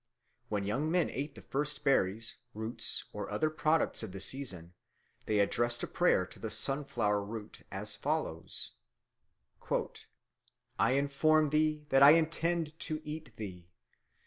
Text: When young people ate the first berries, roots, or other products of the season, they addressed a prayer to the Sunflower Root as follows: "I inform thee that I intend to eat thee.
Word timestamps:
When 0.49 0.63
young 0.65 0.91
people 0.91 1.11
ate 1.13 1.35
the 1.35 1.43
first 1.43 1.83
berries, 1.83 2.37
roots, 2.55 3.03
or 3.13 3.29
other 3.29 3.51
products 3.51 4.01
of 4.01 4.13
the 4.13 4.19
season, 4.19 4.73
they 5.27 5.37
addressed 5.37 5.83
a 5.83 5.87
prayer 5.87 6.25
to 6.25 6.39
the 6.39 6.49
Sunflower 6.49 7.23
Root 7.23 7.61
as 7.69 7.95
follows: 7.95 8.71
"I 10.79 10.93
inform 10.93 11.51
thee 11.51 11.85
that 11.89 12.01
I 12.01 12.13
intend 12.13 12.79
to 12.79 12.99
eat 13.03 13.35
thee. 13.37 13.69